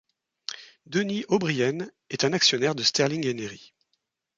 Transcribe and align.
Denis 0.87 1.25
O'Brien 1.29 1.87
est 2.09 2.23
un 2.23 2.33
actionnaire 2.33 2.73
de 2.73 2.81
Sterling 2.81 3.23
Enery. 3.29 3.75